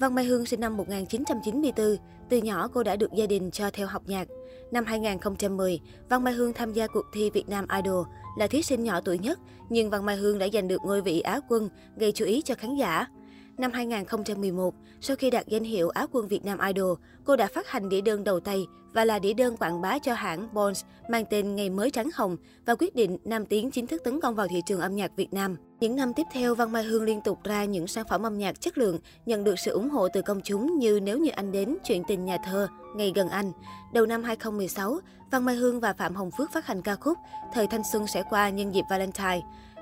Văn 0.00 0.14
Mai 0.14 0.24
Hương 0.24 0.46
sinh 0.46 0.60
năm 0.60 0.76
1994, 0.76 1.96
từ 2.28 2.36
nhỏ 2.36 2.68
cô 2.68 2.82
đã 2.82 2.96
được 2.96 3.12
gia 3.12 3.26
đình 3.26 3.50
cho 3.50 3.70
theo 3.70 3.86
học 3.86 4.02
nhạc. 4.06 4.28
Năm 4.72 4.84
2010, 4.84 5.80
Văn 6.08 6.24
Mai 6.24 6.34
Hương 6.34 6.52
tham 6.52 6.72
gia 6.72 6.86
cuộc 6.86 7.04
thi 7.12 7.30
Việt 7.30 7.48
Nam 7.48 7.66
Idol, 7.84 8.06
là 8.38 8.46
thí 8.46 8.62
sinh 8.62 8.84
nhỏ 8.84 9.00
tuổi 9.00 9.18
nhất, 9.18 9.38
nhưng 9.68 9.90
Văn 9.90 10.06
Mai 10.06 10.16
Hương 10.16 10.38
đã 10.38 10.46
giành 10.52 10.68
được 10.68 10.80
ngôi 10.84 11.02
vị 11.02 11.20
Á 11.20 11.40
quân, 11.48 11.68
gây 11.96 12.12
chú 12.12 12.24
ý 12.24 12.42
cho 12.42 12.54
khán 12.54 12.76
giả. 12.76 13.06
Năm 13.60 13.72
2011, 13.72 14.74
sau 15.00 15.16
khi 15.16 15.30
đạt 15.30 15.46
danh 15.46 15.64
hiệu 15.64 15.88
Á 15.88 16.06
quân 16.12 16.28
Việt 16.28 16.44
Nam 16.44 16.58
Idol, 16.58 16.98
cô 17.24 17.36
đã 17.36 17.48
phát 17.54 17.68
hành 17.68 17.88
đĩa 17.88 18.00
đơn 18.00 18.24
đầu 18.24 18.40
tay 18.40 18.66
và 18.92 19.04
là 19.04 19.18
đĩa 19.18 19.32
đơn 19.32 19.56
quảng 19.56 19.80
bá 19.80 19.98
cho 19.98 20.14
hãng 20.14 20.54
Bones 20.54 20.84
mang 21.08 21.24
tên 21.30 21.56
Ngày 21.56 21.70
mới 21.70 21.90
trắng 21.90 22.10
hồng 22.14 22.36
và 22.66 22.74
quyết 22.74 22.94
định 22.94 23.18
Nam 23.24 23.46
Tiến 23.46 23.70
chính 23.70 23.86
thức 23.86 24.04
tấn 24.04 24.20
công 24.20 24.34
vào 24.34 24.46
thị 24.48 24.62
trường 24.66 24.80
âm 24.80 24.96
nhạc 24.96 25.16
Việt 25.16 25.32
Nam. 25.32 25.56
Những 25.80 25.96
năm 25.96 26.14
tiếp 26.14 26.22
theo, 26.32 26.54
Văn 26.54 26.72
Mai 26.72 26.82
Hương 26.82 27.02
liên 27.02 27.20
tục 27.20 27.38
ra 27.44 27.64
những 27.64 27.86
sản 27.86 28.04
phẩm 28.08 28.22
âm 28.22 28.38
nhạc 28.38 28.60
chất 28.60 28.78
lượng, 28.78 28.98
nhận 29.26 29.44
được 29.44 29.58
sự 29.58 29.70
ủng 29.70 29.90
hộ 29.90 30.08
từ 30.08 30.22
công 30.22 30.40
chúng 30.44 30.78
như 30.78 31.00
Nếu 31.00 31.18
như 31.18 31.30
anh 31.30 31.52
đến, 31.52 31.76
Chuyện 31.84 32.02
tình 32.08 32.24
nhà 32.24 32.38
thơ, 32.44 32.68
Ngày 32.96 33.12
gần 33.14 33.28
anh. 33.28 33.52
Đầu 33.92 34.06
năm 34.06 34.22
2016, 34.22 34.98
Văn 35.30 35.44
Mai 35.44 35.54
Hương 35.54 35.80
và 35.80 35.92
Phạm 35.92 36.14
Hồng 36.14 36.30
Phước 36.30 36.52
phát 36.52 36.66
hành 36.66 36.82
ca 36.82 36.96
khúc 36.96 37.18
Thời 37.54 37.66
thanh 37.66 37.82
xuân 37.92 38.06
sẽ 38.06 38.22
qua 38.30 38.50
nhân 38.50 38.74
dịp 38.74 38.84
Valentine. 38.90 39.40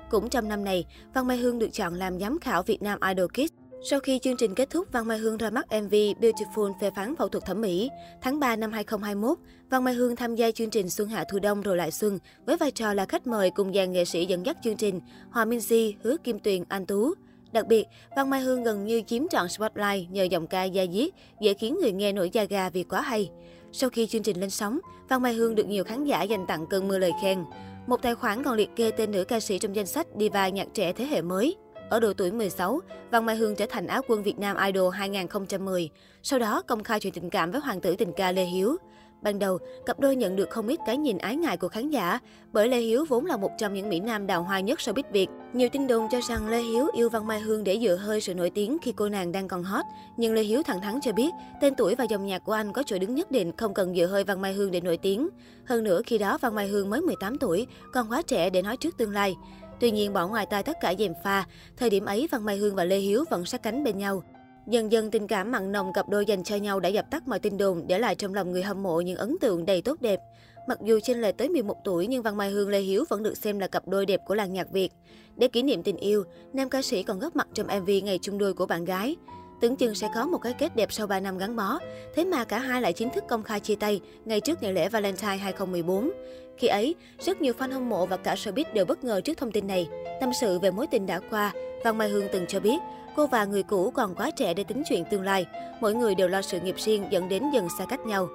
Cũng 0.09 0.29
trong 0.29 0.47
năm 0.47 0.63
này, 0.63 0.85
Văn 1.13 1.27
Mai 1.27 1.37
Hương 1.37 1.59
được 1.59 1.69
chọn 1.73 1.93
làm 1.93 2.19
giám 2.19 2.39
khảo 2.39 2.63
Việt 2.63 2.81
Nam 2.81 2.99
Idol 3.09 3.27
Kids. 3.27 3.58
Sau 3.81 3.99
khi 3.99 4.19
chương 4.19 4.37
trình 4.37 4.55
kết 4.55 4.69
thúc, 4.69 4.87
Văn 4.91 5.07
Mai 5.07 5.17
Hương 5.17 5.37
ra 5.37 5.49
mắt 5.49 5.65
MV 5.71 5.93
Beautiful 5.93 6.73
phê 6.81 6.91
phán 6.95 7.15
phẫu 7.15 7.29
thuật 7.29 7.45
thẩm 7.45 7.61
mỹ. 7.61 7.89
Tháng 8.21 8.39
3 8.39 8.55
năm 8.55 8.71
2021, 8.71 9.37
Văn 9.69 9.83
Mai 9.83 9.93
Hương 9.93 10.15
tham 10.15 10.35
gia 10.35 10.51
chương 10.51 10.69
trình 10.69 10.89
Xuân 10.89 11.07
Hạ 11.07 11.23
Thu 11.31 11.39
Đông 11.39 11.61
rồi 11.61 11.77
lại 11.77 11.91
Xuân 11.91 12.19
với 12.45 12.57
vai 12.57 12.71
trò 12.71 12.93
là 12.93 13.05
khách 13.05 13.27
mời 13.27 13.51
cùng 13.51 13.73
dàn 13.73 13.91
nghệ 13.91 14.05
sĩ 14.05 14.25
dẫn 14.25 14.45
dắt 14.45 14.57
chương 14.63 14.77
trình 14.77 14.99
Hòa 15.31 15.45
Minh 15.45 15.59
Di, 15.59 15.95
Hứa 16.03 16.17
Kim 16.23 16.39
Tuyền, 16.39 16.63
Anh 16.69 16.85
Tú. 16.85 17.13
Đặc 17.51 17.67
biệt, 17.67 17.87
Văn 18.15 18.29
Mai 18.29 18.41
Hương 18.41 18.63
gần 18.63 18.85
như 18.85 19.01
chiếm 19.07 19.27
trọn 19.27 19.49
spotlight 19.49 20.11
nhờ 20.11 20.23
giọng 20.23 20.47
ca 20.47 20.63
da 20.63 20.85
diết, 20.93 21.09
dễ 21.41 21.53
khiến 21.53 21.77
người 21.81 21.91
nghe 21.91 22.11
nổi 22.11 22.29
da 22.33 22.43
gà 22.43 22.69
vì 22.69 22.83
quá 22.83 23.01
hay. 23.01 23.29
Sau 23.71 23.89
khi 23.89 24.07
chương 24.07 24.23
trình 24.23 24.39
lên 24.39 24.49
sóng, 24.49 24.79
Văn 25.09 25.21
Mai 25.21 25.33
Hương 25.33 25.55
được 25.55 25.67
nhiều 25.67 25.83
khán 25.83 26.05
giả 26.05 26.23
dành 26.23 26.45
tặng 26.47 26.65
cơn 26.69 26.87
mưa 26.87 26.97
lời 26.97 27.11
khen. 27.21 27.43
Một 27.87 28.01
tài 28.01 28.15
khoản 28.15 28.43
còn 28.43 28.55
liệt 28.55 28.69
kê 28.75 28.91
tên 28.91 29.11
nữ 29.11 29.23
ca 29.23 29.39
sĩ 29.39 29.59
trong 29.59 29.75
danh 29.75 29.85
sách 29.85 30.07
diva 30.19 30.49
nhạc 30.49 30.67
trẻ 30.73 30.93
thế 30.93 31.05
hệ 31.05 31.21
mới. 31.21 31.55
Ở 31.89 31.99
độ 31.99 32.13
tuổi 32.13 32.31
16, 32.31 32.79
Văn 33.11 33.25
Mai 33.25 33.35
Hương 33.35 33.55
trở 33.55 33.65
thành 33.69 33.87
Á 33.87 34.01
quân 34.07 34.23
Việt 34.23 34.39
Nam 34.39 34.57
Idol 34.65 34.93
2010. 34.93 35.89
Sau 36.23 36.39
đó 36.39 36.61
công 36.61 36.83
khai 36.83 36.99
chuyện 36.99 37.13
tình 37.13 37.29
cảm 37.29 37.51
với 37.51 37.61
hoàng 37.61 37.81
tử 37.81 37.95
tình 37.95 38.11
ca 38.13 38.31
Lê 38.31 38.43
Hiếu. 38.43 38.77
Ban 39.21 39.39
đầu, 39.39 39.57
cặp 39.85 39.99
đôi 39.99 40.15
nhận 40.15 40.35
được 40.35 40.49
không 40.49 40.67
ít 40.67 40.79
cái 40.85 40.97
nhìn 40.97 41.17
ái 41.17 41.35
ngại 41.35 41.57
của 41.57 41.67
khán 41.67 41.89
giả, 41.89 42.19
bởi 42.51 42.67
Lê 42.67 42.79
Hiếu 42.79 43.05
vốn 43.09 43.25
là 43.25 43.37
một 43.37 43.51
trong 43.57 43.73
những 43.73 43.89
mỹ 43.89 43.99
nam 43.99 44.27
đào 44.27 44.43
hoa 44.43 44.59
nhất 44.59 44.79
showbiz 44.79 45.03
Việt. 45.11 45.27
Nhiều 45.53 45.69
tin 45.69 45.87
đồn 45.87 46.07
cho 46.11 46.19
rằng 46.29 46.49
Lê 46.49 46.61
Hiếu 46.61 46.87
yêu 46.93 47.09
Văn 47.09 47.27
Mai 47.27 47.39
Hương 47.39 47.63
để 47.63 47.79
dựa 47.81 47.95
hơi 47.95 48.21
sự 48.21 48.33
nổi 48.33 48.49
tiếng 48.49 48.77
khi 48.81 48.91
cô 48.91 49.09
nàng 49.09 49.31
đang 49.31 49.47
còn 49.47 49.63
hot. 49.63 49.85
Nhưng 50.17 50.33
Lê 50.33 50.41
Hiếu 50.41 50.63
thẳng 50.63 50.81
thắn 50.81 50.99
cho 51.01 51.11
biết, 51.11 51.29
tên 51.61 51.75
tuổi 51.75 51.95
và 51.95 52.03
dòng 52.03 52.25
nhạc 52.25 52.39
của 52.39 52.53
anh 52.53 52.73
có 52.73 52.83
chỗ 52.85 52.97
đứng 52.99 53.15
nhất 53.15 53.31
định, 53.31 53.51
không 53.57 53.73
cần 53.73 53.95
dựa 53.95 54.05
hơi 54.05 54.23
Văn 54.23 54.41
Mai 54.41 54.53
Hương 54.53 54.71
để 54.71 54.81
nổi 54.81 54.97
tiếng. 54.97 55.29
Hơn 55.65 55.83
nữa, 55.83 56.01
khi 56.05 56.17
đó 56.17 56.37
Văn 56.41 56.55
Mai 56.55 56.67
Hương 56.67 56.89
mới 56.89 57.01
18 57.01 57.37
tuổi, 57.37 57.67
còn 57.93 58.11
quá 58.11 58.21
trẻ 58.21 58.49
để 58.49 58.61
nói 58.61 58.77
trước 58.77 58.97
tương 58.97 59.11
lai. 59.11 59.35
Tuy 59.79 59.91
nhiên 59.91 60.13
bỏ 60.13 60.27
ngoài 60.27 60.45
tai 60.45 60.63
tất 60.63 60.77
cả 60.81 60.95
dèm 60.99 61.13
pha, 61.23 61.45
thời 61.77 61.89
điểm 61.89 62.05
ấy 62.05 62.27
Văn 62.31 62.45
Mai 62.45 62.57
Hương 62.57 62.75
và 62.75 62.83
Lê 62.83 62.97
Hiếu 62.97 63.25
vẫn 63.29 63.45
sát 63.45 63.63
cánh 63.63 63.83
bên 63.83 63.97
nhau. 63.97 64.23
Dần 64.67 64.91
dần 64.91 65.11
tình 65.11 65.27
cảm 65.27 65.51
mặn 65.51 65.71
nồng 65.71 65.93
cặp 65.93 66.09
đôi 66.09 66.25
dành 66.25 66.43
cho 66.43 66.55
nhau 66.55 66.79
đã 66.79 66.89
dập 66.89 67.05
tắt 67.11 67.27
mọi 67.27 67.39
tin 67.39 67.57
đồn, 67.57 67.87
để 67.87 67.99
lại 67.99 68.15
trong 68.15 68.33
lòng 68.33 68.51
người 68.51 68.63
hâm 68.63 68.83
mộ 68.83 69.01
những 69.01 69.17
ấn 69.17 69.35
tượng 69.41 69.65
đầy 69.65 69.81
tốt 69.81 70.01
đẹp. 70.01 70.19
Mặc 70.67 70.77
dù 70.81 70.99
trên 71.03 71.21
lệch 71.21 71.37
tới 71.37 71.49
11 71.49 71.75
tuổi 71.83 72.07
nhưng 72.07 72.23
Văn 72.23 72.37
Mai 72.37 72.49
Hương 72.49 72.69
Lê 72.69 72.79
Hiếu 72.79 73.03
vẫn 73.09 73.23
được 73.23 73.37
xem 73.37 73.59
là 73.59 73.67
cặp 73.67 73.87
đôi 73.87 74.05
đẹp 74.05 74.21
của 74.27 74.35
làng 74.35 74.53
nhạc 74.53 74.71
Việt. 74.71 74.89
Để 75.35 75.47
kỷ 75.47 75.63
niệm 75.63 75.83
tình 75.83 75.97
yêu, 75.97 76.23
nam 76.53 76.69
ca 76.69 76.81
sĩ 76.81 77.03
còn 77.03 77.19
góp 77.19 77.35
mặt 77.35 77.47
trong 77.53 77.67
MV 77.81 77.89
ngày 78.03 78.19
chung 78.21 78.37
đôi 78.37 78.53
của 78.53 78.65
bạn 78.65 78.85
gái. 78.85 79.15
Tưởng 79.59 79.75
chừng 79.75 79.95
sẽ 79.95 80.09
có 80.15 80.25
một 80.25 80.37
cái 80.37 80.53
kết 80.53 80.75
đẹp 80.75 80.91
sau 80.91 81.07
3 81.07 81.19
năm 81.19 81.37
gắn 81.37 81.55
bó. 81.55 81.79
Thế 82.15 82.25
mà 82.25 82.43
cả 82.43 82.59
hai 82.59 82.81
lại 82.81 82.93
chính 82.93 83.09
thức 83.09 83.23
công 83.27 83.43
khai 83.43 83.59
chia 83.59 83.75
tay 83.75 84.01
ngay 84.25 84.41
trước 84.41 84.63
ngày 84.63 84.73
lễ 84.73 84.89
Valentine 84.89 85.37
2014. 85.37 86.11
Khi 86.57 86.67
ấy, 86.67 86.95
rất 87.19 87.41
nhiều 87.41 87.53
fan 87.59 87.71
hâm 87.71 87.89
mộ 87.89 88.05
và 88.05 88.17
cả 88.17 88.35
showbiz 88.35 88.63
đều 88.73 88.85
bất 88.85 89.03
ngờ 89.03 89.21
trước 89.21 89.37
thông 89.37 89.51
tin 89.51 89.67
này. 89.67 89.87
Tâm 90.19 90.29
sự 90.41 90.59
về 90.59 90.71
mối 90.71 90.87
tình 90.87 91.05
đã 91.05 91.19
qua, 91.29 91.53
Văn 91.83 91.97
Mai 91.97 92.09
Hương 92.09 92.27
từng 92.31 92.45
cho 92.47 92.59
biết, 92.59 92.77
cô 93.15 93.27
và 93.27 93.45
người 93.45 93.63
cũ 93.63 93.91
còn 93.91 94.15
quá 94.15 94.31
trẻ 94.31 94.53
để 94.53 94.63
tính 94.63 94.83
chuyện 94.89 95.03
tương 95.11 95.23
lai. 95.23 95.45
Mỗi 95.81 95.93
người 95.93 96.15
đều 96.15 96.27
lo 96.27 96.41
sự 96.41 96.59
nghiệp 96.59 96.75
riêng 96.77 97.05
dẫn 97.09 97.29
đến 97.29 97.43
dần 97.53 97.67
xa 97.77 97.85
cách 97.85 98.05
nhau. 98.05 98.27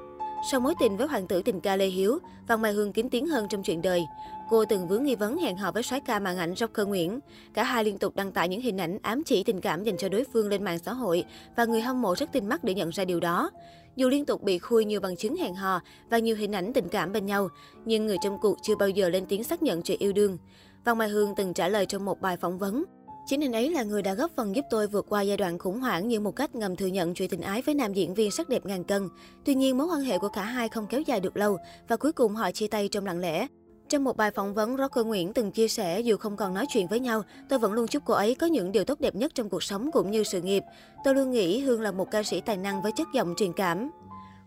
Sau 0.50 0.60
mối 0.60 0.74
tình 0.80 0.96
với 0.96 1.06
hoàng 1.06 1.26
tử 1.26 1.42
tình 1.42 1.60
ca 1.60 1.76
Lê 1.76 1.86
Hiếu, 1.86 2.18
Văn 2.46 2.62
Mai 2.62 2.72
Hương 2.72 2.92
kín 2.92 3.08
tiếng 3.10 3.26
hơn 3.26 3.48
trong 3.48 3.62
chuyện 3.62 3.82
đời. 3.82 4.06
Cô 4.50 4.64
từng 4.64 4.88
vướng 4.88 5.04
nghi 5.04 5.14
vấn 5.14 5.38
hẹn 5.38 5.56
hò 5.56 5.72
với 5.72 5.82
soái 5.82 6.00
ca 6.00 6.18
màn 6.18 6.36
ảnh 6.36 6.54
Joker 6.54 6.86
Nguyễn. 6.86 7.20
Cả 7.54 7.62
hai 7.64 7.84
liên 7.84 7.98
tục 7.98 8.16
đăng 8.16 8.32
tải 8.32 8.48
những 8.48 8.60
hình 8.60 8.80
ảnh 8.80 8.98
ám 9.02 9.22
chỉ 9.26 9.44
tình 9.44 9.60
cảm 9.60 9.84
dành 9.84 9.96
cho 9.96 10.08
đối 10.08 10.24
phương 10.32 10.48
lên 10.48 10.64
mạng 10.64 10.78
xã 10.78 10.92
hội 10.92 11.24
và 11.56 11.64
người 11.64 11.80
hâm 11.80 12.02
mộ 12.02 12.14
rất 12.16 12.32
tin 12.32 12.48
mắt 12.48 12.64
để 12.64 12.74
nhận 12.74 12.90
ra 12.90 13.04
điều 13.04 13.20
đó. 13.20 13.50
Dù 13.96 14.08
liên 14.08 14.24
tục 14.24 14.42
bị 14.42 14.58
khui 14.58 14.84
nhiều 14.84 15.00
bằng 15.00 15.16
chứng 15.16 15.36
hẹn 15.36 15.54
hò 15.54 15.80
và 16.10 16.18
nhiều 16.18 16.36
hình 16.36 16.52
ảnh 16.52 16.72
tình 16.72 16.88
cảm 16.88 17.12
bên 17.12 17.26
nhau, 17.26 17.48
nhưng 17.84 18.06
người 18.06 18.16
trong 18.22 18.38
cuộc 18.40 18.58
chưa 18.62 18.76
bao 18.76 18.88
giờ 18.88 19.08
lên 19.08 19.26
tiếng 19.26 19.44
xác 19.44 19.62
nhận 19.62 19.82
chuyện 19.82 19.98
yêu 19.98 20.12
đương. 20.12 20.38
Văn 20.84 20.98
Mai 20.98 21.08
Hương 21.08 21.34
từng 21.36 21.54
trả 21.54 21.68
lời 21.68 21.86
trong 21.86 22.04
một 22.04 22.20
bài 22.20 22.36
phỏng 22.36 22.58
vấn. 22.58 22.84
Chính 23.26 23.44
anh 23.44 23.52
ấy 23.52 23.70
là 23.70 23.82
người 23.82 24.02
đã 24.02 24.14
góp 24.14 24.30
phần 24.36 24.56
giúp 24.56 24.64
tôi 24.70 24.86
vượt 24.86 25.06
qua 25.08 25.22
giai 25.22 25.36
đoạn 25.36 25.58
khủng 25.58 25.80
hoảng 25.80 26.08
như 26.08 26.20
một 26.20 26.36
cách 26.36 26.54
ngầm 26.54 26.76
thừa 26.76 26.86
nhận 26.86 27.14
chuyện 27.14 27.30
tình 27.30 27.40
ái 27.40 27.62
với 27.62 27.74
nam 27.74 27.92
diễn 27.92 28.14
viên 28.14 28.30
sắc 28.30 28.48
đẹp 28.48 28.66
ngàn 28.66 28.84
cân. 28.84 29.08
Tuy 29.44 29.54
nhiên, 29.54 29.78
mối 29.78 29.86
quan 29.86 30.00
hệ 30.00 30.18
của 30.18 30.28
cả 30.28 30.42
hai 30.42 30.68
không 30.68 30.86
kéo 30.86 31.00
dài 31.00 31.20
được 31.20 31.36
lâu 31.36 31.58
và 31.88 31.96
cuối 31.96 32.12
cùng 32.12 32.34
họ 32.34 32.52
chia 32.52 32.66
tay 32.68 32.88
trong 32.88 33.06
lặng 33.06 33.20
lẽ. 33.20 33.46
Trong 33.94 34.04
một 34.04 34.16
bài 34.16 34.30
phỏng 34.30 34.54
vấn, 34.54 34.76
Rocker 34.76 35.06
Nguyễn 35.06 35.32
từng 35.32 35.50
chia 35.50 35.68
sẻ 35.68 36.00
dù 36.00 36.16
không 36.16 36.36
còn 36.36 36.54
nói 36.54 36.66
chuyện 36.68 36.86
với 36.86 37.00
nhau, 37.00 37.22
tôi 37.48 37.58
vẫn 37.58 37.72
luôn 37.72 37.88
chúc 37.88 38.02
cô 38.06 38.14
ấy 38.14 38.34
có 38.34 38.46
những 38.46 38.72
điều 38.72 38.84
tốt 38.84 39.00
đẹp 39.00 39.14
nhất 39.14 39.34
trong 39.34 39.48
cuộc 39.48 39.62
sống 39.62 39.90
cũng 39.92 40.10
như 40.10 40.24
sự 40.24 40.42
nghiệp. 40.42 40.62
Tôi 41.04 41.14
luôn 41.14 41.30
nghĩ 41.30 41.60
Hương 41.60 41.80
là 41.80 41.92
một 41.92 42.10
ca 42.10 42.22
sĩ 42.22 42.40
tài 42.40 42.56
năng 42.56 42.82
với 42.82 42.92
chất 42.96 43.08
giọng 43.14 43.34
truyền 43.36 43.52
cảm. 43.52 43.90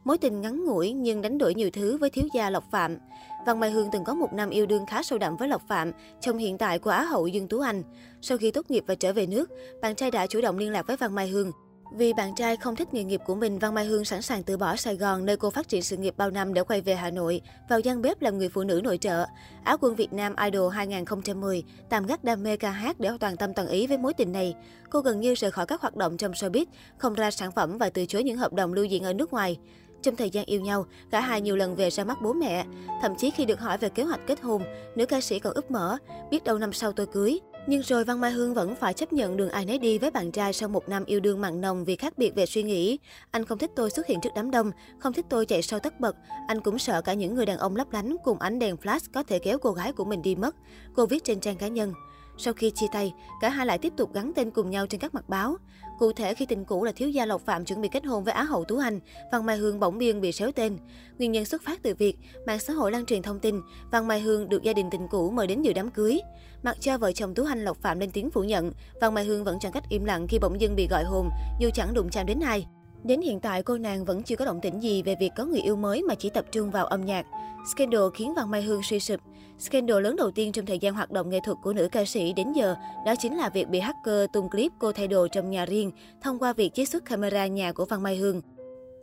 Mối 0.03 0.17
tình 0.17 0.41
ngắn 0.41 0.65
ngủi 0.65 0.91
nhưng 0.91 1.21
đánh 1.21 1.37
đổi 1.37 1.55
nhiều 1.55 1.69
thứ 1.73 1.97
với 1.97 2.09
thiếu 2.09 2.27
gia 2.33 2.49
Lộc 2.49 2.63
Phạm. 2.71 2.97
Văn 3.45 3.59
Mai 3.59 3.71
Hương 3.71 3.89
từng 3.91 4.03
có 4.03 4.13
một 4.13 4.33
năm 4.33 4.49
yêu 4.49 4.65
đương 4.65 4.85
khá 4.85 5.03
sâu 5.03 5.19
đậm 5.19 5.37
với 5.37 5.49
Lộc 5.49 5.61
Phạm, 5.67 5.91
chồng 6.21 6.37
hiện 6.37 6.57
tại 6.57 6.79
của 6.79 6.89
Á 6.89 7.03
hậu 7.03 7.27
Dương 7.27 7.47
Tú 7.47 7.59
Anh. 7.59 7.83
Sau 8.21 8.37
khi 8.37 8.51
tốt 8.51 8.71
nghiệp 8.71 8.83
và 8.87 8.95
trở 8.95 9.13
về 9.13 9.25
nước, 9.25 9.49
bạn 9.81 9.95
trai 9.95 10.11
đã 10.11 10.27
chủ 10.27 10.41
động 10.41 10.57
liên 10.57 10.71
lạc 10.71 10.87
với 10.87 10.97
Văn 10.97 11.15
Mai 11.15 11.27
Hương. 11.27 11.51
Vì 11.91 12.13
bạn 12.13 12.35
trai 12.35 12.57
không 12.57 12.75
thích 12.75 12.93
nghề 12.93 13.03
nghiệp 13.03 13.21
của 13.25 13.35
mình, 13.35 13.59
Văn 13.59 13.73
Mai 13.73 13.85
Hương 13.85 14.05
sẵn 14.05 14.21
sàng 14.21 14.43
từ 14.43 14.57
bỏ 14.57 14.75
Sài 14.75 14.95
Gòn, 14.95 15.25
nơi 15.25 15.37
cô 15.37 15.49
phát 15.49 15.67
triển 15.67 15.81
sự 15.81 15.97
nghiệp 15.97 16.13
bao 16.17 16.31
năm 16.31 16.53
để 16.53 16.63
quay 16.63 16.81
về 16.81 16.95
Hà 16.95 17.09
Nội, 17.09 17.41
vào 17.69 17.79
gian 17.79 18.01
bếp 18.01 18.21
làm 18.21 18.37
người 18.37 18.49
phụ 18.49 18.63
nữ 18.63 18.81
nội 18.83 18.97
trợ. 18.97 19.25
Áo 19.63 19.77
quân 19.81 19.95
Việt 19.95 20.13
Nam 20.13 20.35
Idol 20.45 20.73
2010, 20.73 21.63
tạm 21.89 22.05
gác 22.05 22.23
đam 22.23 22.43
mê 22.43 22.57
ca 22.57 22.71
hát 22.71 22.99
để 22.99 23.09
toàn 23.19 23.37
tâm 23.37 23.53
toàn 23.53 23.67
ý 23.67 23.87
với 23.87 23.97
mối 23.97 24.13
tình 24.13 24.31
này. 24.31 24.55
Cô 24.89 24.99
gần 24.99 25.19
như 25.19 25.33
rời 25.33 25.51
khỏi 25.51 25.65
các 25.65 25.81
hoạt 25.81 25.95
động 25.95 26.17
trong 26.17 26.31
showbiz, 26.31 26.65
không 26.97 27.13
ra 27.13 27.31
sản 27.31 27.51
phẩm 27.51 27.77
và 27.77 27.89
từ 27.89 28.05
chối 28.05 28.23
những 28.23 28.37
hợp 28.37 28.53
đồng 28.53 28.73
lưu 28.73 28.85
diễn 28.85 29.03
ở 29.03 29.13
nước 29.13 29.33
ngoài. 29.33 29.59
Trong 30.01 30.15
thời 30.15 30.29
gian 30.29 30.45
yêu 30.45 30.61
nhau, 30.61 30.85
cả 31.11 31.19
hai 31.21 31.41
nhiều 31.41 31.55
lần 31.55 31.75
về 31.75 31.89
ra 31.89 32.03
mắt 32.03 32.17
bố 32.21 32.33
mẹ. 32.33 32.65
Thậm 33.01 33.15
chí 33.17 33.31
khi 33.31 33.45
được 33.45 33.59
hỏi 33.59 33.77
về 33.77 33.89
kế 33.89 34.03
hoạch 34.03 34.27
kết 34.27 34.41
hôn, 34.41 34.63
nữ 34.95 35.05
ca 35.05 35.21
sĩ 35.21 35.39
còn 35.39 35.53
ấp 35.53 35.71
mở, 35.71 35.97
biết 36.31 36.43
đâu 36.43 36.57
năm 36.57 36.73
sau 36.73 36.91
tôi 36.91 37.05
cưới. 37.05 37.39
Nhưng 37.67 37.81
rồi 37.81 38.03
Văn 38.03 38.21
Mai 38.21 38.31
Hương 38.31 38.53
vẫn 38.53 38.75
phải 38.75 38.93
chấp 38.93 39.13
nhận 39.13 39.37
đường 39.37 39.49
ai 39.49 39.65
nấy 39.65 39.79
đi 39.79 39.97
với 39.97 40.11
bạn 40.11 40.31
trai 40.31 40.53
sau 40.53 40.69
một 40.69 40.89
năm 40.89 41.05
yêu 41.05 41.19
đương 41.19 41.41
mặn 41.41 41.61
nồng 41.61 41.85
vì 41.85 41.95
khác 41.95 42.17
biệt 42.17 42.35
về 42.35 42.45
suy 42.45 42.63
nghĩ. 42.63 42.99
Anh 43.31 43.45
không 43.45 43.57
thích 43.57 43.71
tôi 43.75 43.89
xuất 43.89 44.07
hiện 44.07 44.21
trước 44.21 44.29
đám 44.35 44.51
đông, 44.51 44.71
không 44.99 45.13
thích 45.13 45.25
tôi 45.29 45.45
chạy 45.45 45.61
sau 45.61 45.79
tất 45.79 45.99
bật. 45.99 46.15
Anh 46.47 46.61
cũng 46.61 46.79
sợ 46.79 47.01
cả 47.01 47.13
những 47.13 47.35
người 47.35 47.45
đàn 47.45 47.57
ông 47.57 47.75
lấp 47.75 47.93
lánh 47.93 48.15
cùng 48.23 48.39
ánh 48.39 48.59
đèn 48.59 48.75
flash 48.75 48.99
có 49.13 49.23
thể 49.23 49.39
kéo 49.39 49.57
cô 49.57 49.71
gái 49.71 49.93
của 49.93 50.05
mình 50.05 50.21
đi 50.21 50.35
mất. 50.35 50.55
Cô 50.95 51.05
viết 51.05 51.23
trên 51.23 51.39
trang 51.39 51.55
cá 51.55 51.67
nhân. 51.67 51.93
Sau 52.37 52.53
khi 52.53 52.71
chia 52.71 52.87
tay, 52.91 53.13
cả 53.41 53.49
hai 53.49 53.65
lại 53.65 53.77
tiếp 53.77 53.93
tục 53.97 54.13
gắn 54.13 54.31
tên 54.35 54.51
cùng 54.51 54.69
nhau 54.69 54.87
trên 54.87 55.01
các 55.01 55.13
mặt 55.13 55.29
báo. 55.29 55.57
Cụ 55.99 56.11
thể 56.11 56.33
khi 56.33 56.45
tình 56.45 56.65
cũ 56.65 56.83
là 56.83 56.91
thiếu 56.91 57.09
gia 57.09 57.25
Lộc 57.25 57.41
Phạm 57.45 57.65
chuẩn 57.65 57.81
bị 57.81 57.89
kết 57.91 58.05
hôn 58.05 58.23
với 58.23 58.33
Á 58.33 58.43
hậu 58.43 58.63
Tú 58.63 58.77
Anh, 58.77 58.99
Văn 59.31 59.45
Mai 59.45 59.57
Hương 59.57 59.79
bỗng 59.79 59.97
biên 59.97 60.21
bị 60.21 60.31
xéo 60.31 60.51
tên. 60.51 60.77
Nguyên 61.17 61.31
nhân 61.31 61.45
xuất 61.45 61.61
phát 61.61 61.83
từ 61.83 61.93
việc 61.95 62.17
mạng 62.47 62.59
xã 62.59 62.73
hội 62.73 62.91
lan 62.91 63.05
truyền 63.05 63.21
thông 63.21 63.39
tin 63.39 63.61
Văn 63.91 64.07
Mai 64.07 64.19
Hương 64.19 64.49
được 64.49 64.63
gia 64.63 64.73
đình 64.73 64.89
tình 64.91 65.07
cũ 65.07 65.31
mời 65.31 65.47
đến 65.47 65.61
dự 65.61 65.73
đám 65.73 65.89
cưới. 65.89 66.19
Mặc 66.63 66.77
cho 66.79 66.97
vợ 66.97 67.11
chồng 67.11 67.33
Tú 67.33 67.45
Anh 67.45 67.65
Lộc 67.65 67.77
Phạm 67.81 67.99
lên 67.99 68.11
tiếng 68.11 68.29
phủ 68.29 68.43
nhận, 68.43 68.71
Văn 69.01 69.13
Mai 69.13 69.25
Hương 69.25 69.43
vẫn 69.43 69.59
chọn 69.59 69.71
cách 69.71 69.83
im 69.89 70.05
lặng 70.05 70.27
khi 70.27 70.39
bỗng 70.39 70.61
dưng 70.61 70.75
bị 70.75 70.87
gọi 70.87 71.03
hồn, 71.03 71.29
dù 71.59 71.69
chẳng 71.73 71.93
đụng 71.93 72.09
chạm 72.09 72.25
đến 72.25 72.39
ai. 72.39 72.67
Đến 73.03 73.21
hiện 73.21 73.39
tại, 73.39 73.63
cô 73.63 73.77
nàng 73.77 74.05
vẫn 74.05 74.23
chưa 74.23 74.35
có 74.35 74.45
động 74.45 74.61
tĩnh 74.61 74.79
gì 74.79 75.03
về 75.03 75.15
việc 75.19 75.31
có 75.37 75.45
người 75.45 75.61
yêu 75.61 75.75
mới 75.75 76.03
mà 76.03 76.15
chỉ 76.15 76.29
tập 76.29 76.45
trung 76.51 76.71
vào 76.71 76.85
âm 76.85 77.05
nhạc. 77.05 77.25
Scandal 77.73 78.01
khiến 78.13 78.33
Văn 78.33 78.51
Mai 78.51 78.61
Hương 78.61 78.83
suy 78.83 78.99
sụp. 78.99 79.19
Scandal 79.59 80.01
lớn 80.01 80.15
đầu 80.15 80.31
tiên 80.31 80.51
trong 80.51 80.65
thời 80.65 80.79
gian 80.79 80.93
hoạt 80.93 81.11
động 81.11 81.29
nghệ 81.29 81.39
thuật 81.45 81.57
của 81.61 81.73
nữ 81.73 81.87
ca 81.91 82.05
sĩ 82.05 82.33
đến 82.33 82.53
giờ 82.53 82.75
đó 83.05 83.13
chính 83.19 83.37
là 83.37 83.49
việc 83.49 83.67
bị 83.67 83.79
hacker 83.79 84.29
tung 84.33 84.49
clip 84.49 84.71
cô 84.79 84.91
thay 84.91 85.07
đồ 85.07 85.27
trong 85.27 85.49
nhà 85.49 85.65
riêng 85.65 85.91
thông 86.21 86.39
qua 86.39 86.53
việc 86.53 86.73
chiết 86.73 86.89
xuất 86.89 87.05
camera 87.05 87.47
nhà 87.47 87.71
của 87.71 87.85
Văn 87.85 88.03
Mai 88.03 88.17
Hương. 88.17 88.41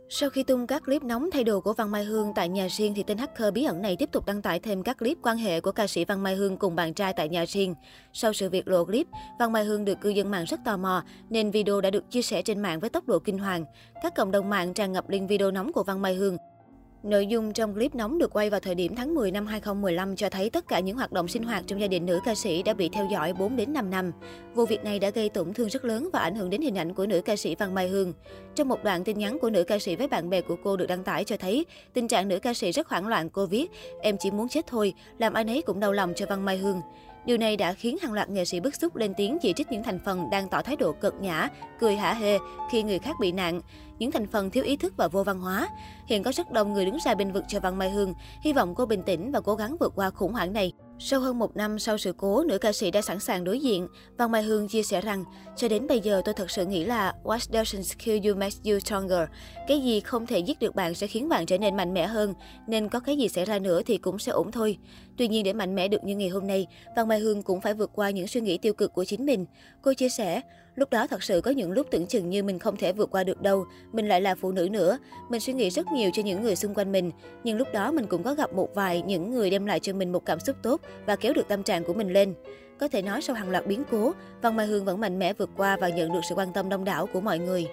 Sau 0.09 0.29
khi 0.29 0.43
tung 0.43 0.67
các 0.67 0.83
clip 0.85 1.03
nóng 1.03 1.31
thay 1.31 1.43
đồ 1.43 1.61
của 1.61 1.73
Văn 1.73 1.91
Mai 1.91 2.03
Hương 2.03 2.31
tại 2.35 2.49
nhà 2.49 2.67
riêng 2.67 2.93
thì 2.95 3.03
tên 3.03 3.17
hacker 3.17 3.53
bí 3.53 3.63
ẩn 3.63 3.81
này 3.81 3.95
tiếp 3.95 4.09
tục 4.11 4.25
đăng 4.25 4.41
tải 4.41 4.59
thêm 4.59 4.83
các 4.83 4.97
clip 4.97 5.17
quan 5.21 5.37
hệ 5.37 5.61
của 5.61 5.71
ca 5.71 5.87
sĩ 5.87 6.05
Văn 6.05 6.23
Mai 6.23 6.35
Hương 6.35 6.57
cùng 6.57 6.75
bạn 6.75 6.93
trai 6.93 7.13
tại 7.13 7.29
nhà 7.29 7.45
riêng. 7.47 7.75
Sau 8.13 8.33
sự 8.33 8.49
việc 8.49 8.67
lộ 8.67 8.85
clip, 8.85 9.07
Văn 9.39 9.51
Mai 9.51 9.63
Hương 9.63 9.85
được 9.85 10.01
cư 10.01 10.09
dân 10.09 10.31
mạng 10.31 10.45
rất 10.47 10.59
tò 10.65 10.77
mò 10.77 11.03
nên 11.29 11.51
video 11.51 11.81
đã 11.81 11.89
được 11.89 12.11
chia 12.11 12.21
sẻ 12.21 12.41
trên 12.41 12.59
mạng 12.59 12.79
với 12.79 12.89
tốc 12.89 13.07
độ 13.07 13.19
kinh 13.19 13.37
hoàng. 13.37 13.65
Các 14.03 14.15
cộng 14.15 14.31
đồng 14.31 14.49
mạng 14.49 14.73
tràn 14.73 14.91
ngập 14.91 15.09
link 15.09 15.29
video 15.29 15.51
nóng 15.51 15.73
của 15.73 15.83
Văn 15.83 16.01
Mai 16.01 16.15
Hương. 16.15 16.37
Nội 17.05 17.27
dung 17.27 17.53
trong 17.53 17.73
clip 17.73 17.95
nóng 17.95 18.17
được 18.17 18.33
quay 18.33 18.49
vào 18.49 18.59
thời 18.59 18.75
điểm 18.75 18.95
tháng 18.95 19.15
10 19.15 19.31
năm 19.31 19.47
2015 19.47 20.15
cho 20.15 20.29
thấy 20.29 20.49
tất 20.49 20.67
cả 20.67 20.79
những 20.79 20.97
hoạt 20.97 21.11
động 21.11 21.27
sinh 21.27 21.43
hoạt 21.43 21.63
trong 21.67 21.81
gia 21.81 21.87
đình 21.87 22.05
nữ 22.05 22.19
ca 22.25 22.35
sĩ 22.35 22.63
đã 22.63 22.73
bị 22.73 22.89
theo 22.89 23.07
dõi 23.11 23.33
4 23.33 23.55
đến 23.55 23.73
5 23.73 23.89
năm. 23.89 24.11
Vụ 24.55 24.65
việc 24.65 24.83
này 24.83 24.99
đã 24.99 25.09
gây 25.09 25.29
tổn 25.29 25.53
thương 25.53 25.69
rất 25.69 25.85
lớn 25.85 26.09
và 26.13 26.19
ảnh 26.19 26.35
hưởng 26.35 26.49
đến 26.49 26.61
hình 26.61 26.77
ảnh 26.77 26.93
của 26.93 27.05
nữ 27.05 27.21
ca 27.21 27.35
sĩ 27.35 27.55
Văn 27.55 27.73
Mai 27.73 27.87
Hương. 27.87 28.13
Trong 28.55 28.67
một 28.67 28.83
đoạn 28.83 29.03
tin 29.03 29.17
nhắn 29.17 29.39
của 29.39 29.49
nữ 29.49 29.63
ca 29.63 29.79
sĩ 29.79 29.95
với 29.95 30.07
bạn 30.07 30.29
bè 30.29 30.41
của 30.41 30.55
cô 30.63 30.77
được 30.77 30.85
đăng 30.85 31.03
tải 31.03 31.23
cho 31.23 31.37
thấy, 31.37 31.65
tình 31.93 32.07
trạng 32.07 32.27
nữ 32.27 32.39
ca 32.39 32.53
sĩ 32.53 32.71
rất 32.71 32.87
hoảng 32.87 33.07
loạn 33.07 33.29
cô 33.29 33.45
viết, 33.45 33.71
em 34.01 34.17
chỉ 34.19 34.31
muốn 34.31 34.49
chết 34.49 34.67
thôi, 34.67 34.93
làm 35.17 35.33
ai 35.33 35.43
nấy 35.43 35.61
cũng 35.61 35.79
đau 35.79 35.91
lòng 35.91 36.13
cho 36.15 36.25
Văn 36.29 36.45
Mai 36.45 36.57
Hương. 36.57 36.81
Điều 37.25 37.37
này 37.37 37.57
đã 37.57 37.73
khiến 37.73 37.97
hàng 38.01 38.13
loạt 38.13 38.29
nghệ 38.29 38.45
sĩ 38.45 38.59
bức 38.59 38.75
xúc 38.75 38.95
lên 38.95 39.13
tiếng 39.17 39.37
chỉ 39.41 39.53
trích 39.53 39.71
những 39.71 39.83
thành 39.83 39.99
phần 40.05 40.29
đang 40.29 40.49
tỏ 40.49 40.61
thái 40.61 40.75
độ 40.75 40.91
cợt 40.91 41.13
nhã, 41.21 41.49
cười 41.79 41.95
hả 41.95 42.13
hê 42.13 42.37
khi 42.71 42.83
người 42.83 42.99
khác 42.99 43.15
bị 43.19 43.31
nạn, 43.31 43.61
những 43.99 44.11
thành 44.11 44.27
phần 44.27 44.49
thiếu 44.49 44.63
ý 44.63 44.77
thức 44.77 44.93
và 44.97 45.07
vô 45.07 45.23
văn 45.23 45.39
hóa. 45.39 45.69
Hiện 46.07 46.23
có 46.23 46.31
rất 46.31 46.51
đông 46.51 46.73
người 46.73 46.85
đứng 46.85 46.97
ra 47.05 47.15
bên 47.15 47.31
vực 47.31 47.43
cho 47.47 47.59
Văn 47.59 47.77
Mai 47.77 47.89
Hương, 47.89 48.13
hy 48.41 48.53
vọng 48.53 48.75
cô 48.75 48.85
bình 48.85 49.03
tĩnh 49.03 49.31
và 49.31 49.41
cố 49.41 49.55
gắng 49.55 49.77
vượt 49.79 49.93
qua 49.95 50.09
khủng 50.09 50.33
hoảng 50.33 50.53
này. 50.53 50.73
Sau 50.99 51.19
hơn 51.19 51.39
một 51.39 51.55
năm 51.55 51.79
sau 51.79 51.97
sự 51.97 52.13
cố, 52.17 52.43
nữ 52.43 52.57
ca 52.57 52.71
sĩ 52.71 52.91
đã 52.91 53.01
sẵn 53.01 53.19
sàng 53.19 53.43
đối 53.43 53.59
diện. 53.59 53.87
Văn 54.17 54.31
Mai 54.31 54.43
Hương 54.43 54.67
chia 54.67 54.83
sẻ 54.83 55.01
rằng, 55.01 55.23
cho 55.55 55.67
đến 55.67 55.87
bây 55.87 55.99
giờ 55.99 56.21
tôi 56.25 56.33
thật 56.33 56.51
sự 56.51 56.65
nghĩ 56.65 56.85
là 56.85 57.13
What 57.23 57.37
doesn't 57.37 57.95
kill 58.05 58.27
you 58.27 58.35
makes 58.35 58.59
you 58.65 58.79
stronger. 58.79 59.19
Cái 59.67 59.81
gì 59.81 59.99
không 59.99 60.25
thể 60.25 60.39
giết 60.39 60.59
được 60.59 60.75
bạn 60.75 60.93
sẽ 60.93 61.07
khiến 61.07 61.29
bạn 61.29 61.45
trở 61.45 61.57
nên 61.57 61.77
mạnh 61.77 61.93
mẽ 61.93 62.07
hơn, 62.07 62.33
nên 62.67 62.89
có 62.89 62.99
cái 62.99 63.17
gì 63.17 63.27
xảy 63.27 63.45
ra 63.45 63.59
nữa 63.59 63.81
thì 63.85 63.97
cũng 63.97 64.19
sẽ 64.19 64.31
ổn 64.31 64.51
thôi. 64.51 64.77
Tuy 65.17 65.27
nhiên 65.27 65.43
để 65.43 65.53
mạnh 65.53 65.75
mẽ 65.75 65.87
được 65.87 66.03
như 66.03 66.15
ngày 66.15 66.29
hôm 66.29 66.47
nay, 66.47 66.67
Văn 66.95 67.07
Mai 67.07 67.19
Hương 67.19 67.43
cũng 67.43 67.61
phải 67.61 67.73
vượt 67.73 67.91
qua 67.93 68.09
những 68.09 68.27
suy 68.27 68.41
nghĩ 68.41 68.57
tiêu 68.57 68.73
cực 68.73 68.93
của 68.93 69.05
chính 69.05 69.25
mình. 69.25 69.45
Cô 69.81 69.93
chia 69.93 70.09
sẻ, 70.09 70.41
lúc 70.75 70.89
đó 70.89 71.07
thật 71.07 71.23
sự 71.23 71.41
có 71.41 71.51
những 71.51 71.71
lúc 71.71 71.87
tưởng 71.91 72.07
chừng 72.07 72.29
như 72.29 72.43
mình 72.43 72.59
không 72.59 72.77
thể 72.77 72.93
vượt 72.93 73.11
qua 73.11 73.23
được 73.23 73.41
đâu, 73.41 73.65
mình 73.91 74.07
lại 74.07 74.21
là 74.21 74.35
phụ 74.35 74.51
nữ 74.51 74.69
nữa. 74.71 74.97
Mình 75.29 75.41
suy 75.41 75.53
nghĩ 75.53 75.69
rất 75.69 75.91
nhiều 75.91 76.09
cho 76.13 76.23
những 76.23 76.41
người 76.41 76.55
xung 76.55 76.73
quanh 76.73 76.91
mình, 76.91 77.11
nhưng 77.43 77.57
lúc 77.57 77.67
đó 77.73 77.91
mình 77.91 78.07
cũng 78.07 78.23
có 78.23 78.33
gặp 78.33 78.53
một 78.53 78.75
vài 78.75 79.01
những 79.01 79.31
người 79.31 79.49
đem 79.49 79.65
lại 79.65 79.79
cho 79.79 79.93
mình 79.93 80.11
một 80.11 80.25
cảm 80.25 80.39
xúc 80.39 80.55
tốt 80.63 80.81
và 81.05 81.15
kéo 81.15 81.33
được 81.33 81.47
tâm 81.47 81.63
trạng 81.63 81.83
của 81.83 81.93
mình 81.93 82.13
lên. 82.13 82.33
Có 82.79 82.87
thể 82.87 83.01
nói 83.01 83.21
sau 83.21 83.35
hàng 83.35 83.49
loạt 83.49 83.67
biến 83.67 83.83
cố, 83.91 84.13
Văn 84.41 84.55
Mai 84.55 84.67
Hương 84.67 84.85
vẫn 84.85 84.99
mạnh 84.99 85.19
mẽ 85.19 85.33
vượt 85.33 85.49
qua 85.57 85.77
và 85.77 85.89
nhận 85.89 86.13
được 86.13 86.19
sự 86.29 86.35
quan 86.35 86.53
tâm 86.53 86.69
đông 86.69 86.85
đảo 86.85 87.07
của 87.13 87.21
mọi 87.21 87.39
người. 87.39 87.67